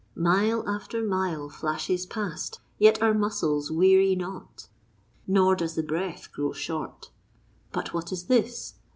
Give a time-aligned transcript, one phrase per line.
[0.15, 4.67] Mile after mile flashes past, yet our muscles weary not,
[5.27, 7.11] nor does the breath grow short.
[7.71, 8.79] But what is this?